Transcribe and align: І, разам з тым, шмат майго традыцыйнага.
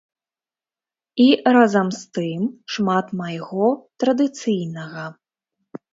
І, 1.25 1.27
разам 1.57 1.87
з 1.99 2.17
тым, 2.19 2.41
шмат 2.77 3.13
майго 3.21 3.67
традыцыйнага. 4.05 5.05